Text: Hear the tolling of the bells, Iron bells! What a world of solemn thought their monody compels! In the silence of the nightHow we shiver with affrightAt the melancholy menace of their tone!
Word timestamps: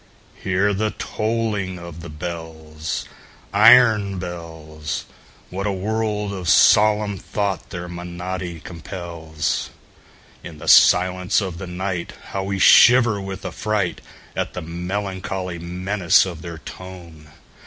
Hear 0.41 0.73
the 0.73 0.89
tolling 0.97 1.77
of 1.77 1.99
the 2.01 2.09
bells, 2.09 3.05
Iron 3.53 4.17
bells! 4.17 5.05
What 5.51 5.67
a 5.67 5.71
world 5.71 6.33
of 6.33 6.49
solemn 6.49 7.19
thought 7.19 7.69
their 7.69 7.87
monody 7.87 8.59
compels! 8.61 9.69
In 10.43 10.57
the 10.57 10.67
silence 10.67 11.39
of 11.39 11.59
the 11.59 11.67
nightHow 11.67 12.43
we 12.45 12.57
shiver 12.57 13.21
with 13.21 13.43
affrightAt 13.43 13.99
the 14.53 14.63
melancholy 14.63 15.59
menace 15.59 16.25
of 16.25 16.41
their 16.41 16.57
tone! 16.57 17.27